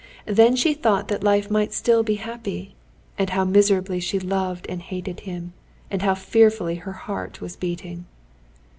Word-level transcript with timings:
Then 0.25 0.55
she 0.55 0.73
thought 0.73 1.09
that 1.09 1.21
life 1.23 1.51
might 1.51 1.73
still 1.75 2.01
be 2.01 2.15
happy, 2.15 2.73
and 3.19 3.29
how 3.29 3.43
miserably 3.45 3.99
she 3.99 4.17
loved 4.17 4.65
and 4.67 4.81
hated 4.81 5.19
him, 5.29 5.53
and 5.91 6.01
how 6.01 6.15
fearfully 6.15 6.77
her 6.77 6.93
heart 7.05 7.39
was 7.39 7.55
beating. 7.55 8.05